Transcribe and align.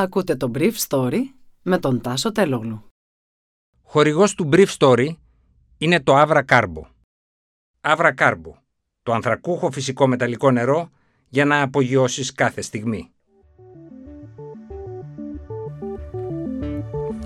Ακούτε 0.00 0.36
το 0.36 0.50
Brief 0.54 0.72
Story 0.88 1.18
με 1.62 1.78
τον 1.78 2.00
Τάσο 2.00 2.32
Τελόγλου. 2.32 2.84
Χορηγός 3.82 4.34
του 4.34 4.48
Brief 4.52 4.66
Story 4.78 5.08
είναι 5.78 6.00
το 6.00 6.20
Avra 6.20 6.42
Carbo. 6.48 6.82
Avra 7.80 8.14
Carbo, 8.18 8.52
το 9.02 9.12
ανθρακούχο 9.12 9.70
φυσικό 9.70 10.06
μεταλλικό 10.06 10.50
νερό 10.50 10.90
για 11.28 11.44
να 11.44 11.62
απογειώσεις 11.62 12.32
κάθε 12.32 12.60
στιγμή. 12.60 13.10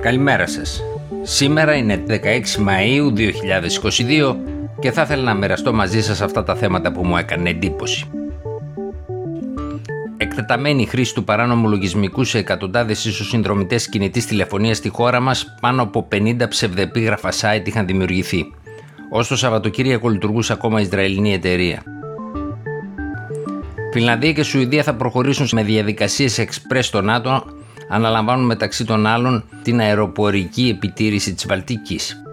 Καλημέρα 0.01 0.47
σας. 0.47 0.83
Σήμερα 1.23 1.75
είναι 1.75 2.05
16 2.09 2.43
Μαΐου 2.67 3.13
2022 3.13 4.37
και 4.81 4.93
θα 4.93 5.03
ήθελα 5.03 5.23
να 5.23 5.35
μοιραστώ 5.35 5.73
μαζί 5.73 6.03
σας 6.03 6.21
αυτά 6.21 6.43
τα 6.43 6.57
θέματα 6.57 6.93
που 6.93 7.05
μου 7.05 7.17
έκανε 7.17 7.51
εντύπωση 7.51 8.24
εκτεταμένη 10.35 10.87
χρήση 10.87 11.15
του 11.15 11.25
παράνομου 11.25 11.69
λογισμικού 11.69 12.25
σε 12.25 12.39
εκατοντάδες 12.39 13.05
ίσως 13.05 13.29
συνδρομητές 13.29 13.89
κινητής 13.89 14.27
τηλεφωνίας 14.27 14.77
στη 14.77 14.89
χώρα 14.89 15.21
μας, 15.21 15.55
πάνω 15.61 15.83
από 15.83 16.09
50 16.13 16.49
ψευδεπίγραφα 16.49 17.33
site 17.41 17.63
είχαν 17.67 17.87
δημιουργηθεί. 17.87 18.45
Ω 19.11 19.25
το 19.25 19.37
Σαββατοκύριακο 19.37 20.09
λειτουργούσε 20.09 20.53
ακόμα 20.53 20.81
Ισραηλινή 20.81 21.33
εταιρεία. 21.33 21.83
Φιλανδία 23.93 24.33
και 24.33 24.43
Σουηδία 24.43 24.83
θα 24.83 24.95
προχωρήσουν 24.95 25.49
με 25.53 25.63
διαδικασίες 25.63 26.39
εξπρές 26.39 26.87
στο 26.87 27.03
ΝΑΤΟ, 27.03 27.45
αναλαμβάνουν 27.89 28.47
μεταξύ 28.47 28.85
των 28.85 29.07
άλλων 29.07 29.45
την 29.63 29.81
αεροπορική 29.81 30.69
επιτήρηση 30.69 31.35
της 31.35 31.47
Βαλτικής. 31.47 32.24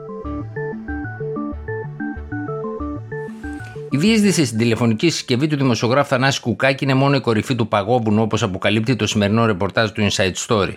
Διείσδυση 4.02 4.46
στην 4.46 4.58
τηλεφωνική 4.58 5.10
συσκευή 5.10 5.48
του 5.48 5.56
δημοσιογράφου 5.56 6.08
Θανάση 6.08 6.40
Κουκάκη 6.40 6.84
είναι 6.84 6.94
μόνο 6.94 7.16
η 7.16 7.20
κορυφή 7.20 7.56
του 7.56 7.68
παγόβουνου, 7.68 8.22
όπως 8.22 8.44
αποκαλύπτει 8.44 8.96
το 8.96 9.08
σημερινό 9.08 9.46
ρεπορτάζ 9.46 9.90
του 9.90 10.08
Inside 10.10 10.34
Story. 10.48 10.74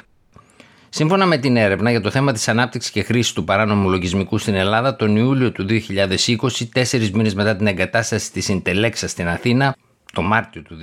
Σύμφωνα 0.89 1.27
με 1.27 1.37
την 1.37 1.57
έρευνα 1.57 1.91
για 1.91 2.01
το 2.01 2.11
θέμα 2.11 2.33
της 2.33 2.49
ανάπτυξης 2.49 2.91
και 2.91 3.03
χρήσης 3.03 3.33
του 3.33 3.45
παράνομου 3.45 3.91
λογισμικού 3.91 4.39
στην 4.39 4.55
Ελλάδα, 4.55 4.97
τον 4.97 5.17
Ιούλιο 5.17 5.53
του 5.53 5.67
2020, 5.69 6.69
τέσσερις 6.73 7.11
μήνες 7.11 7.35
μετά 7.35 7.57
την 7.57 7.67
εγκατάσταση 7.67 8.33
της 8.33 8.49
Ιντελέξα 8.49 9.09
στην 9.09 9.29
Αθήνα, 9.29 9.77
το 10.13 10.23
Μάρτιο 10.23 10.63
του 10.63 10.77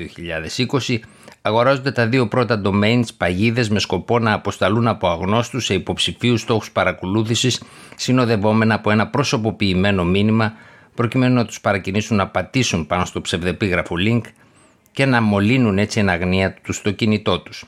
2020, 0.87 0.99
αγοράζονται 1.41 1.91
τα 1.91 2.07
δύο 2.07 2.27
πρώτα 2.27 2.61
domains 2.65 3.05
παγίδες 3.17 3.69
με 3.69 3.79
σκοπό 3.79 4.19
να 4.19 4.33
αποσταλούν 4.33 4.87
από 4.87 5.07
αγνώστους 5.07 5.65
σε 5.65 5.73
υποψηφίους 5.73 6.41
στόχους 6.41 6.71
παρακολούθησης, 6.71 7.63
συνοδευόμενα 7.95 8.75
από 8.75 8.91
ένα 8.91 9.07
προσωποποιημένο 9.07 10.03
μήνυμα 10.03 10.53
προκειμένου 10.95 11.35
να 11.35 11.45
τους 11.45 11.61
παρακινήσουν 11.61 12.17
να 12.17 12.27
πατήσουν 12.27 12.87
πάνω 12.87 13.05
στο 13.05 13.21
ψευδεπίγραφο 13.21 13.95
link 13.99 14.21
και 14.91 15.05
να 15.05 15.21
μολύνουν 15.21 15.77
έτσι 15.77 15.99
εν 15.99 16.09
αγνία 16.09 16.53
τους 16.53 16.75
στο 16.75 16.91
κινητό 16.91 17.39
τους. 17.39 17.65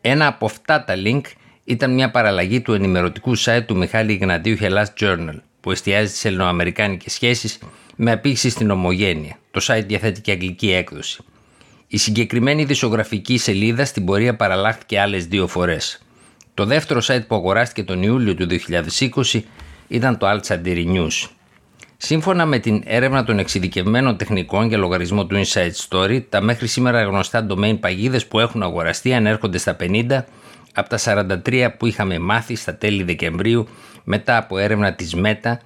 Ένα 0.00 0.26
από 0.26 0.46
αυτά 0.46 0.84
τα 0.84 0.94
link 0.96 1.20
ήταν 1.64 1.94
μια 1.94 2.10
παραλλαγή 2.10 2.60
του 2.60 2.72
ενημερωτικού 2.72 3.38
site 3.38 3.62
του 3.66 3.76
Μιχάλη 3.76 4.12
Ιγνατίου 4.12 4.56
Hellas 4.60 4.86
Journal 5.00 5.40
που 5.60 5.70
εστιάζει 5.70 6.08
στις 6.08 6.24
ελληνοαμερικάνικες 6.24 7.12
σχέσεις 7.12 7.58
με 7.96 8.12
απήχηση 8.12 8.50
στην 8.50 8.70
ομογένεια. 8.70 9.38
Το 9.50 9.60
site 9.62 9.84
διαθέτει 9.86 10.20
και 10.20 10.30
αγγλική 10.30 10.72
έκδοση. 10.72 11.24
Η 11.86 11.96
συγκεκριμένη 11.96 12.64
δισογραφική 12.64 13.38
σελίδα 13.38 13.84
στην 13.84 14.04
πορεία 14.04 14.36
παραλλάχθηκε 14.36 15.00
άλλες 15.00 15.26
δύο 15.26 15.46
φορές. 15.46 16.02
Το 16.54 16.64
δεύτερο 16.64 17.00
site 17.02 17.26
που 17.26 17.34
αγοράστηκε 17.34 17.84
τον 17.84 18.02
Ιούλιο 18.02 18.34
του 18.34 18.46
2020 19.30 19.40
ήταν 19.88 20.18
το 20.18 20.26
Al 20.30 20.40
News. 20.64 21.28
Σύμφωνα 22.00 22.46
με 22.46 22.58
την 22.58 22.82
έρευνα 22.84 23.24
των 23.24 23.38
εξειδικευμένων 23.38 24.16
τεχνικών 24.16 24.68
για 24.68 24.78
λογαριασμό 24.78 25.26
του 25.26 25.42
Inside 25.44 25.88
Story, 25.88 26.22
τα 26.28 26.40
μέχρι 26.40 26.66
σήμερα 26.66 27.02
γνωστά 27.02 27.46
domain 27.50 27.80
παγίδες 27.80 28.26
που 28.26 28.40
έχουν 28.40 28.62
αγοραστεί 28.62 29.14
ανέρχονται 29.14 29.58
στα 29.58 29.76
50 29.80 30.24
από 30.74 30.88
τα 30.88 30.98
43 31.44 31.68
που 31.78 31.86
είχαμε 31.86 32.18
μάθει 32.18 32.54
στα 32.54 32.76
τέλη 32.76 33.02
Δεκεμβρίου 33.02 33.68
μετά 34.04 34.36
από 34.36 34.58
έρευνα 34.58 34.94
της 34.94 35.14
Meta 35.16 35.56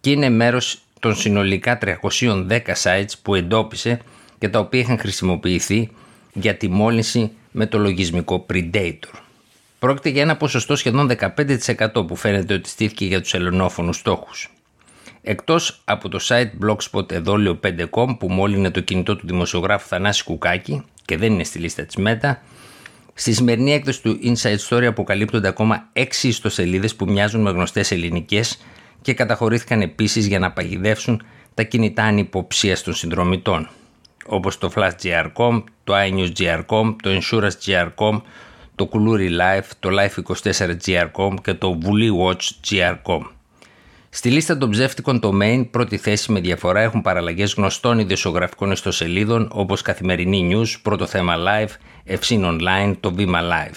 και 0.00 0.10
είναι 0.10 0.30
μέρος 0.30 0.78
των 1.00 1.16
συνολικά 1.16 1.78
310 1.82 2.58
sites 2.82 3.12
που 3.22 3.34
εντόπισε 3.34 4.00
και 4.38 4.48
τα 4.48 4.58
οποία 4.58 4.80
είχαν 4.80 4.98
χρησιμοποιηθεί 4.98 5.90
για 6.32 6.56
τη 6.56 6.68
μόλυνση 6.68 7.30
με 7.50 7.66
το 7.66 7.78
λογισμικό 7.78 8.46
Predator. 8.52 9.20
Πρόκειται 9.78 10.08
για 10.08 10.22
ένα 10.22 10.36
ποσοστό 10.36 10.76
σχεδόν 10.76 11.10
15% 11.18 12.06
που 12.06 12.16
φαίνεται 12.16 12.54
ότι 12.54 12.68
στήθηκε 12.68 13.04
για 13.04 13.20
τους 13.20 13.34
ελληνόφωνους 13.34 13.96
στόχους. 13.96 14.50
Εκτός 15.28 15.80
από 15.84 16.08
το 16.08 16.18
site 16.22 16.50
blogspot 16.62 17.12
εδόλιο 17.12 17.60
5com 17.64 18.18
που 18.18 18.28
μόλυνε 18.28 18.70
το 18.70 18.80
κινητό 18.80 19.16
του 19.16 19.26
δημοσιογράφου 19.26 19.88
Θανάση 19.88 20.24
Κουκάκη 20.24 20.82
και 21.04 21.16
δεν 21.16 21.32
είναι 21.32 21.44
στη 21.44 21.58
λίστα 21.58 21.82
της 21.84 21.96
ΜΕΤΑ, 21.96 22.42
στη 23.14 23.32
σημερινή 23.32 23.72
έκδοση 23.72 24.02
του 24.02 24.18
Inside 24.22 24.58
Story 24.68 24.84
αποκαλύπτονται 24.84 25.48
ακόμα 25.48 25.88
6 25.92 26.02
ιστοσελίδες 26.22 26.94
που 26.94 27.10
μοιάζουν 27.10 27.42
με 27.42 27.50
γνωστές 27.50 27.90
ελληνικές 27.90 28.58
και 29.02 29.14
καταχωρήθηκαν 29.14 29.80
επίσης 29.80 30.26
για 30.26 30.38
να 30.38 30.52
παγιδεύσουν 30.52 31.22
τα 31.54 31.62
κινητά 31.62 32.02
ανυποψίας 32.02 32.82
των 32.82 32.94
συνδρομητών, 32.94 33.68
όπως 34.26 34.58
το 34.58 34.72
FlashGR.com, 34.74 35.62
το 35.84 35.94
iNewsGR.com, 35.96 36.96
το 37.02 37.10
InsuranceGR.com, 37.20 38.20
το 38.74 38.88
Kuluri 38.92 39.28
Life, 39.28 39.70
το 39.80 39.90
Life24GR.com 39.92 41.34
και 41.42 41.54
το 41.54 41.78
WoollyWatchGR.com. 41.82 43.35
Στη 44.16 44.30
λίστα 44.30 44.58
των 44.58 44.70
ψεύτικων 44.70 45.20
domain 45.22 45.66
πρώτη 45.70 45.96
θέση 45.96 46.32
με 46.32 46.40
διαφορά 46.40 46.80
έχουν 46.80 47.02
παραλλαγές 47.02 47.54
γνωστών 47.54 47.98
ιδιοσιογραφικών 47.98 48.70
ιστοσελίδων 48.70 49.48
όπως 49.52 49.82
Καθημερινή 49.82 50.50
News, 50.52 50.78
Πρώτο 50.82 51.06
Θέμα 51.06 51.34
Live, 51.36 51.68
Ευσύν 52.04 52.42
Online, 52.44 52.94
το 53.00 53.12
Βήμα 53.12 53.40
Live. 53.42 53.76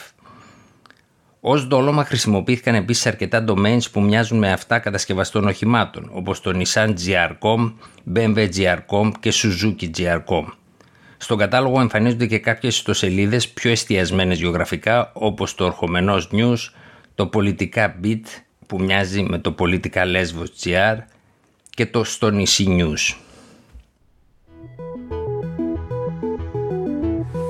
Ω 1.40 1.58
δόλωμα 1.58 2.06
χρησιμοποιήθηκαν 2.06 2.76
επίσης 2.76 3.06
αρκετά 3.06 3.44
domains 3.48 3.92
που 3.92 4.02
μοιάζουν 4.02 4.38
με 4.38 4.52
αυτά 4.52 4.80
κατασκευαστών 4.80 5.48
οχημάτων, 5.48 6.10
όπως 6.14 6.42
το 6.42 6.52
Nissan 6.56 6.94
GR.com, 7.06 7.74
BMW 8.16 8.50
GR.com 8.56 9.12
και 9.20 9.34
Suzuki 9.34 9.90
GR.com. 9.98 10.46
Στον 11.18 11.38
κατάλογο 11.38 11.80
εμφανίζονται 11.80 12.26
και 12.26 12.40
κάποιες 12.40 12.76
ιστοσελίδες 12.76 13.50
πιο 13.50 13.72
εστιασμένες 13.72 14.40
γεωγραφικά, 14.40 15.12
όπως 15.14 15.56
το 15.56 15.66
Ορχομενός 15.66 16.30
News, 16.32 16.58
το 17.16 17.28
Πολιτικά 17.28 17.96
Beat, 18.04 18.24
που 18.70 18.82
μοιάζει 18.82 19.24
με 19.24 19.40
το 19.40 19.56
Political 19.60 20.16
Lesbos 20.16 20.64
GR 20.64 20.98
και 21.70 21.86
το 21.86 22.04
Στο 22.04 22.30
νησί 22.30 22.66
News. 22.70 23.16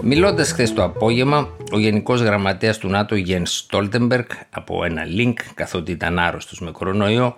Μιλώντας 0.01 0.51
χθες 0.51 0.73
το 0.73 0.83
απόγευμα, 0.83 1.49
ο 1.71 1.79
Γενικός 1.79 2.21
Γραμματέας 2.21 2.77
του 2.77 2.87
ΝΑΤΟ 2.87 3.15
Γιένς 3.15 3.57
Στόλτεμπεργκ 3.57 4.25
από 4.49 4.83
ένα 4.83 5.03
link, 5.17 5.33
καθότι 5.53 5.91
ήταν 5.91 6.19
άρρωστος 6.19 6.59
με 6.59 6.71
κορονοϊό, 6.71 7.37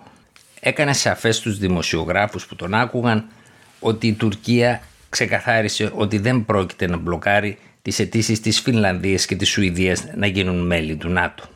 έκανε 0.60 0.92
σαφές 0.92 1.36
στους 1.36 1.58
δημοσιογράφους 1.58 2.46
που 2.46 2.56
τον 2.56 2.74
άκουγαν 2.74 3.24
ότι 3.80 4.06
η 4.06 4.12
Τουρκία 4.12 4.82
ξεκαθάρισε 5.08 5.92
ότι 5.94 6.18
δεν 6.18 6.44
πρόκειται 6.44 6.86
να 6.86 6.96
μπλοκάρει 6.96 7.58
τις 7.82 7.98
αιτήσεις 7.98 8.40
της 8.40 8.60
Φινλανδίας 8.60 9.26
και 9.26 9.36
της 9.36 9.48
Σουηδίας 9.48 10.04
να 10.16 10.26
γίνουν 10.26 10.66
μέλη 10.66 10.96
του 10.96 11.08
ΝΑΤΟ. 11.08 11.51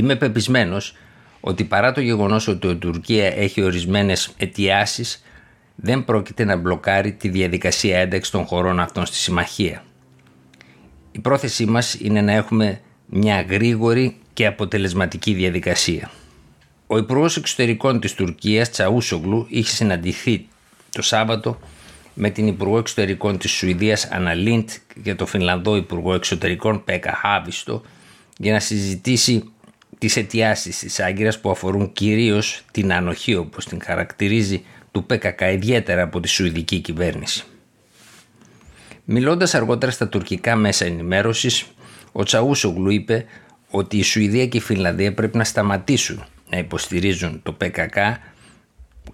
Είμαι 0.00 0.16
πεπισμένος 0.16 0.96
ότι 1.40 1.64
παρά 1.64 1.92
το 1.92 2.00
γεγονός 2.00 2.48
ότι 2.48 2.68
η 2.68 2.76
Τουρκία 2.76 3.26
έχει 3.26 3.62
ορισμένες 3.62 4.32
αιτιάσεις, 4.36 5.24
δεν 5.74 6.04
πρόκειται 6.04 6.44
να 6.44 6.56
μπλοκάρει 6.56 7.12
τη 7.12 7.28
διαδικασία 7.28 7.98
ένταξης 7.98 8.30
των 8.30 8.44
χωρών 8.44 8.80
αυτών 8.80 9.06
στη 9.06 9.16
συμμαχία. 9.16 9.84
Η 11.12 11.18
πρόθεσή 11.18 11.66
μας 11.66 11.94
είναι 11.94 12.20
να 12.20 12.32
έχουμε 12.32 12.80
μια 13.06 13.42
γρήγορη 13.42 14.16
και 14.32 14.46
αποτελεσματική 14.46 15.32
διαδικασία. 15.32 16.10
Ο 16.86 16.98
Υπουργός 16.98 17.36
Εξωτερικών 17.36 18.00
της 18.00 18.14
Τουρκίας, 18.14 18.70
Τσαούσογλου, 18.70 19.46
είχε 19.48 19.70
συναντηθεί 19.70 20.46
το 20.90 21.02
Σάββατο 21.02 21.58
με 22.14 22.30
την 22.30 22.46
Υπουργό 22.46 22.78
Εξωτερικών 22.78 23.38
της 23.38 23.50
Σουηδίας 23.50 24.04
Αναλίντ 24.10 24.68
και 25.02 25.14
το 25.14 25.26
Φινλανδό 25.26 25.76
Υπουργό 25.76 26.14
Εξωτερικών 26.14 26.84
Πέκα 26.84 27.12
Χάβιστο 27.14 27.82
για 28.36 28.52
να 28.52 28.60
συζητήσει 28.60 29.52
τις 30.00 30.16
αιτιάσεις 30.16 30.78
της 30.78 31.00
Άγκυρας 31.00 31.40
που 31.40 31.50
αφορούν 31.50 31.92
κυρίως 31.92 32.64
την 32.70 32.92
ανοχή 32.92 33.34
όπως 33.34 33.64
την 33.64 33.82
χαρακτηρίζει 33.82 34.64
του 34.92 35.04
ΠΚΚ 35.04 35.40
ιδιαίτερα 35.40 36.02
από 36.02 36.20
τη 36.20 36.28
Σουηδική 36.28 36.78
κυβέρνηση. 36.78 37.44
Μιλώντας 39.04 39.54
αργότερα 39.54 39.92
στα 39.92 40.08
τουρκικά 40.08 40.56
μέσα 40.56 40.84
ενημέρωσης, 40.84 41.66
ο 42.12 42.22
Τσαούσογλου 42.22 42.90
είπε 42.90 43.24
ότι 43.70 43.96
η 43.96 44.02
Σουηδία 44.02 44.46
και 44.46 44.56
η 44.56 44.60
Φινλανδία 44.60 45.14
πρέπει 45.14 45.36
να 45.36 45.44
σταματήσουν 45.44 46.24
να 46.50 46.58
υποστηρίζουν 46.58 47.40
το 47.42 47.52
ΠΚΚ 47.52 47.96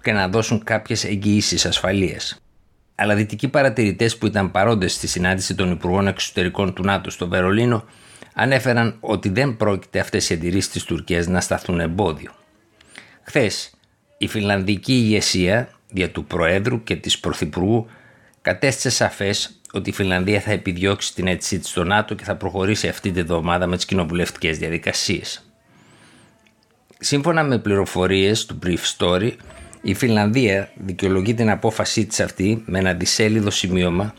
και 0.01 0.11
να 0.11 0.27
δώσουν 0.27 0.63
κάποιες 0.63 1.03
εγγυήσεις 1.03 1.65
ασφαλείας. 1.65 2.41
Αλλά 2.95 3.15
δυτικοί 3.15 3.47
παρατηρητές 3.47 4.17
που 4.17 4.25
ήταν 4.25 4.51
παρόντες 4.51 4.93
στη 4.93 5.07
συνάντηση 5.07 5.55
των 5.55 5.71
Υπουργών 5.71 6.07
Εξωτερικών 6.07 6.73
του 6.73 6.83
ΝΑΤΟ 6.83 7.09
στο 7.09 7.27
Βερολίνο 7.27 7.83
ανέφεραν 8.39 8.97
ότι 8.99 9.29
δεν 9.29 9.57
πρόκειται 9.57 9.99
αυτές 9.99 10.29
οι 10.29 10.33
αντιρρήσεις 10.33 10.71
της 10.71 10.83
Τουρκίας 10.83 11.27
να 11.27 11.41
σταθούν 11.41 11.79
εμπόδιο. 11.79 12.31
Χθες, 13.21 13.71
η 14.17 14.27
φιλανδική 14.27 14.93
ηγεσία 14.93 15.69
δια 15.89 16.11
του 16.11 16.25
Προέδρου 16.25 16.83
και 16.83 16.95
της 16.95 17.19
Πρωθυπουργού 17.19 17.87
κατέστησε 18.41 18.89
σαφές 18.89 19.59
ότι 19.73 19.89
η 19.89 19.93
Φιλανδία 19.93 20.39
θα 20.39 20.51
επιδιώξει 20.51 21.13
την 21.13 21.27
αίτησή 21.27 21.59
της 21.59 21.69
στο 21.69 21.83
ΝΑΤΟ 21.83 22.13
και 22.13 22.23
θα 22.23 22.35
προχωρήσει 22.35 22.87
αυτή 22.87 23.11
τη 23.11 23.19
εβδομάδα 23.19 23.67
με 23.67 23.75
τις 23.75 23.85
κοινοβουλευτικές 23.85 24.57
διαδικασίες. 24.57 25.51
Σύμφωνα 26.99 27.43
με 27.43 27.59
πληροφορίες 27.59 28.45
του 28.45 28.59
Brief 28.65 28.97
Story, 28.97 29.31
η 29.81 29.93
Φιλανδία 29.93 30.71
δικαιολογεί 30.75 31.33
την 31.33 31.49
απόφασή 31.49 32.05
της 32.05 32.19
αυτή 32.19 32.63
με 32.65 32.79
ένα 32.79 32.93
δισέλιδο 32.93 33.49
σημείωμα 33.49 34.13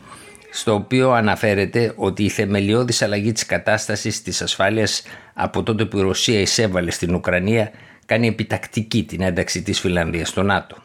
στο 0.51 0.73
οποίο 0.73 1.11
αναφέρεται 1.11 1.93
ότι 1.95 2.23
η 2.23 2.29
θεμελιώδης 2.29 3.01
αλλαγή 3.01 3.31
της 3.31 3.45
κατάστασης 3.45 4.21
της 4.21 4.41
ασφάλειας 4.41 5.03
από 5.33 5.63
τότε 5.63 5.85
που 5.85 5.97
η 5.97 6.01
Ρωσία 6.01 6.39
εισέβαλε 6.39 6.91
στην 6.91 7.15
Ουκρανία 7.15 7.71
κάνει 8.05 8.27
επιτακτική 8.27 9.03
την 9.03 9.21
ένταξη 9.21 9.61
της 9.61 9.79
Φιλανδίας 9.79 10.29
στο 10.29 10.43
ΝΑΤΟ. 10.43 10.77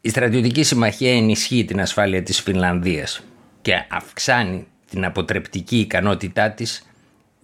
Η 0.00 0.08
στρατιωτική 0.08 0.62
συμμαχία 0.62 1.16
ενισχύει 1.16 1.64
την 1.64 1.80
ασφάλεια 1.80 2.22
της 2.22 2.40
Φινλανδίας 2.40 3.22
και 3.62 3.84
αυξάνει 3.90 4.66
την 4.90 5.04
αποτρεπτική 5.04 5.78
ικανότητά 5.78 6.50
της 6.50 6.86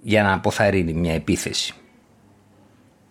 για 0.02 0.22
να 0.22 0.32
αποθαρρύνει 0.32 0.92
μια 0.92 1.14
επίθεση. 1.14 1.74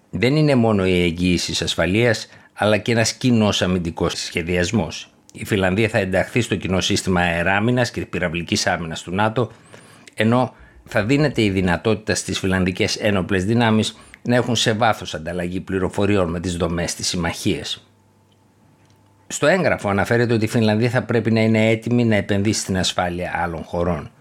Δεν 0.09 0.35
είναι 0.35 0.55
μόνο 0.55 0.85
οι 0.85 1.03
εγγύησει 1.03 1.63
ασφαλείας, 1.63 2.27
αλλά 2.53 2.77
και 2.77 2.91
ένας 2.91 3.13
κοινός 3.13 3.61
αμυντικός 3.61 4.13
σχεδιασμός. 4.13 5.13
Η 5.31 5.45
Φιλανδία 5.45 5.89
θα 5.89 5.97
ενταχθεί 5.97 6.41
στο 6.41 6.55
κοινό 6.55 6.81
σύστημα 6.81 7.21
αεράμινας 7.21 7.91
και 7.91 8.05
πυραυλικής 8.05 8.67
άμυνας 8.67 9.01
του 9.01 9.11
ΝΑΤΟ, 9.15 9.51
ενώ 10.13 10.53
θα 10.85 11.03
δίνεται 11.03 11.41
η 11.41 11.49
δυνατότητα 11.49 12.15
στις 12.15 12.39
φιλανδικές 12.39 12.95
ένοπλες 12.95 13.45
δυνάμεις 13.45 13.97
να 14.21 14.35
έχουν 14.35 14.55
σε 14.55 14.73
βάθος 14.73 15.13
ανταλλαγή 15.13 15.59
πληροφοριών 15.59 16.29
με 16.29 16.39
τις 16.39 16.57
δομές 16.57 16.95
της 16.95 17.07
συμμαχίας. 17.07 17.85
Στο 19.27 19.47
έγγραφο 19.47 19.89
αναφέρεται 19.89 20.33
ότι 20.33 20.45
η 20.45 20.47
Φινλανδία 20.47 20.89
θα 20.89 21.03
πρέπει 21.03 21.31
να 21.31 21.41
είναι 21.41 21.69
έτοιμη 21.69 22.05
να 22.05 22.15
επενδύσει 22.15 22.59
στην 22.59 22.77
ασφάλεια 22.77 23.31
άλλων 23.35 23.63
χωρών, 23.63 24.11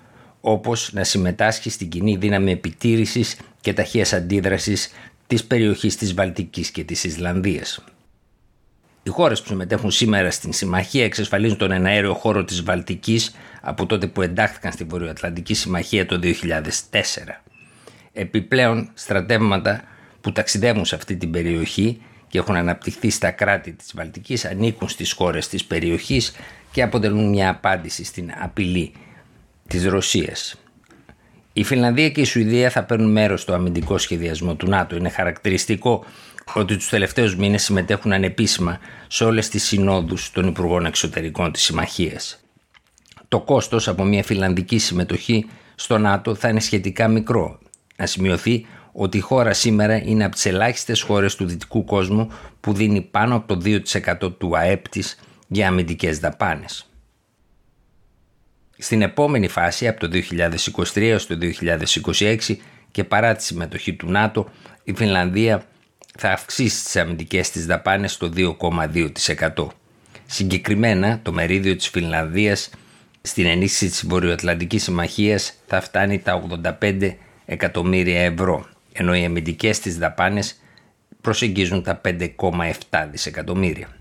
όπως 0.40 0.92
να 0.92 1.04
συμμετάσχει 1.04 1.70
στην 1.70 1.88
κοινή 1.88 2.16
δύναμη 2.16 2.52
επιτήρησης 2.52 3.38
και 3.60 3.72
ταχείας 3.72 4.12
αντίδρασης 4.12 4.90
της 5.26 5.44
περιοχής 5.44 5.96
της 5.96 6.14
Βαλτικής 6.14 6.70
και 6.70 6.84
της 6.84 7.04
Ισλανδίας. 7.04 7.84
Οι 9.02 9.10
χώρες 9.10 9.40
που 9.40 9.46
συμμετέχουν 9.46 9.90
σήμερα 9.90 10.30
στην 10.30 10.52
συμμαχία 10.52 11.04
εξασφαλίζουν 11.04 11.56
τον 11.56 11.70
εναέριο 11.70 12.14
χώρο 12.14 12.44
της 12.44 12.62
Βαλτικής 12.62 13.34
από 13.60 13.86
τότε 13.86 14.06
που 14.06 14.22
εντάχθηκαν 14.22 14.72
στη 14.72 14.84
Βορειοατλαντική 14.84 15.54
Συμμαχία 15.54 16.06
το 16.06 16.20
2004. 16.22 17.42
Επιπλέον, 18.12 18.90
στρατεύματα 18.94 19.82
που 20.20 20.32
ταξιδεύουν 20.32 20.84
σε 20.84 20.94
αυτή 20.94 21.16
την 21.16 21.30
περιοχή 21.30 22.00
και 22.28 22.38
έχουν 22.38 22.56
αναπτυχθεί 22.56 23.10
στα 23.10 23.30
κράτη 23.30 23.72
της 23.72 23.92
Βαλτικής 23.94 24.44
ανήκουν 24.44 24.88
στις 24.88 25.12
χώρες 25.12 25.48
της 25.48 25.64
περιοχής 25.64 26.32
και 26.72 26.82
αποτελούν 26.82 27.28
μια 27.28 27.50
απάντηση 27.50 28.04
στην 28.04 28.32
απειλή 28.38 28.92
της 29.66 29.84
Ρωσίας. 29.86 30.59
Η 31.52 31.64
Φινλανδία 31.64 32.10
και 32.10 32.20
η 32.20 32.24
Σουηδία 32.24 32.70
θα 32.70 32.82
παίρνουν 32.84 33.10
μέρος 33.10 33.40
στο 33.40 33.52
αμυντικό 33.52 33.98
σχεδιασμό 33.98 34.54
του 34.54 34.68
ΝΑΤΟ. 34.68 34.96
Είναι 34.96 35.08
χαρακτηριστικό 35.08 36.04
ότι 36.54 36.76
τους 36.76 36.88
τελευταίους 36.88 37.36
μήνες 37.36 37.62
συμμετέχουν 37.62 38.12
ανεπίσημα 38.12 38.78
σε 39.08 39.24
όλες 39.24 39.48
τις 39.48 39.64
συνόδους 39.64 40.30
των 40.30 40.46
Υπουργών 40.46 40.86
Εξωτερικών 40.86 41.52
της 41.52 41.62
Συμμαχίας. 41.62 42.40
Το 43.28 43.40
κόστος 43.40 43.88
από 43.88 44.04
μια 44.04 44.22
φιλανδική 44.22 44.78
συμμετοχή 44.78 45.46
στο 45.74 45.98
ΝΑΤΟ 45.98 46.34
θα 46.34 46.48
είναι 46.48 46.60
σχετικά 46.60 47.08
μικρό. 47.08 47.58
Να 47.96 48.06
σημειωθεί 48.06 48.66
ότι 48.92 49.16
η 49.16 49.20
χώρα 49.20 49.52
σήμερα 49.52 49.96
είναι 49.96 50.24
από 50.24 50.34
τις 50.34 50.46
ελάχιστες 50.46 51.02
χώρες 51.02 51.34
του 51.36 51.46
δυτικού 51.46 51.84
κόσμου 51.84 52.30
που 52.60 52.72
δίνει 52.72 53.00
πάνω 53.00 53.34
από 53.34 53.56
το 53.56 53.60
2% 53.64 54.32
του 54.38 54.56
ΑΕΠ 54.56 54.88
της 54.88 55.18
για 55.48 55.68
αμυντικές 55.68 56.18
δαπάνες. 56.18 56.89
Στην 58.82 59.02
επόμενη 59.02 59.48
φάση, 59.48 59.88
από 59.88 60.00
το 60.00 60.08
2023 60.12 61.02
έως 61.02 61.26
το 61.26 61.38
2026 61.38 62.56
και 62.90 63.04
παρά 63.04 63.36
τη 63.36 63.42
συμμετοχή 63.42 63.94
του 63.94 64.10
ΝΑΤΟ, 64.10 64.50
η 64.84 64.94
Φινλανδία 64.96 65.64
θα 66.18 66.32
αυξήσει 66.32 66.84
τις 66.84 66.96
αμυντικές 66.96 67.50
της 67.50 67.66
δαπάνες 67.66 68.12
στο 68.12 68.30
2,2%. 68.36 69.66
Συγκεκριμένα, 70.26 71.20
το 71.22 71.32
μερίδιο 71.32 71.76
της 71.76 71.88
Φινλανδίας 71.88 72.70
στην 73.22 73.46
ενίσχυση 73.46 73.90
της 73.90 74.06
Βορειοατλαντικής 74.06 74.82
Συμμαχίας 74.82 75.54
θα 75.66 75.80
φτάνει 75.80 76.18
τα 76.18 76.34
85 76.80 77.16
εκατομμύρια 77.44 78.20
ευρώ, 78.20 78.68
ενώ 78.92 79.14
οι 79.14 79.24
αμυντικές 79.24 79.80
της 79.80 79.98
δαπάνες 79.98 80.60
προσεγγίζουν 81.20 81.82
τα 81.82 82.00
5,7 82.04 83.08
δισεκατομμύρια. 83.10 83.99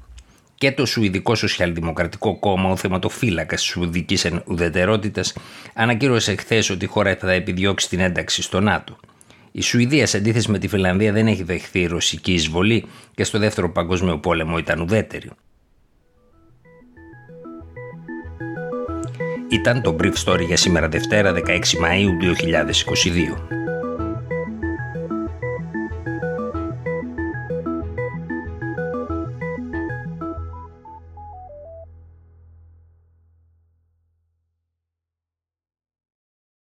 Και 0.59 0.71
το 0.71 0.85
Σουηδικό 0.85 1.35
Σοσιαλδημοκρατικό 1.35 2.39
Κόμμα, 2.39 2.69
ο 2.69 2.75
θεματοφύλακας 2.75 3.61
της 3.61 3.69
Σουηδικής 3.69 4.27
Ουδετερότητας, 4.45 5.33
ανακοίνωσε 5.73 6.35
χθες 6.35 6.69
ότι 6.69 6.85
η 6.85 6.87
χώρα 6.87 7.15
θα 7.15 7.31
επιδιώξει 7.31 7.89
την 7.89 7.99
ένταξη 7.99 8.41
στο 8.41 8.59
ΝΑΤΟ. 8.59 8.97
Η 9.51 9.61
Σουηδία, 9.61 10.07
σε 10.07 10.17
αντίθεση 10.17 10.51
με 10.51 10.59
τη 10.59 10.67
Φιλανδία, 10.67 11.11
δεν 11.11 11.27
έχει 11.27 11.43
δεχθεί 11.43 11.85
ρωσική 11.85 12.33
εισβολή 12.33 12.85
και 13.15 13.23
στο 13.23 13.39
δεύτερο 13.39 13.71
παγκόσμιο 13.71 14.17
πόλεμο 14.17 14.57
ήταν 14.57 14.79
ουδέτερη. 14.79 15.29
Ήταν 19.49 19.81
το 19.81 19.95
Brief 20.01 20.13
Story 20.25 20.45
για 20.45 20.57
σήμερα 20.57 20.89
Δευτέρα 20.89 21.33
16 21.33 21.39
Μαΐου 21.57 22.11
2022. 23.61 23.68